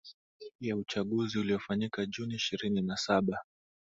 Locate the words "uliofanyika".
1.39-2.05